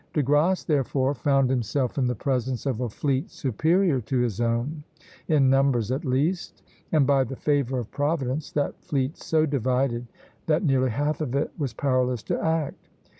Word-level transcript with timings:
De 0.15 0.23
Grasse 0.23 0.63
therefore 0.63 1.13
found 1.13 1.47
himself 1.47 1.95
in 1.95 2.07
the 2.07 2.15
presence 2.15 2.65
of 2.65 2.81
a 2.81 2.89
fleet 2.89 3.29
superior 3.29 4.01
to 4.01 4.17
his 4.17 4.41
own, 4.41 4.83
in 5.27 5.47
numbers 5.47 5.91
at 5.91 6.03
least, 6.03 6.63
and 6.91 7.05
by 7.05 7.23
the 7.23 7.35
favor 7.35 7.77
of 7.77 7.91
Providence 7.91 8.49
that 8.53 8.81
fleet 8.81 9.15
so 9.15 9.45
divided 9.45 10.07
that 10.47 10.63
nearly 10.65 10.89
half 10.89 11.21
of 11.21 11.35
it 11.35 11.51
was 11.55 11.75
powerless 11.75 12.23
to 12.23 12.43
act. 12.43 12.87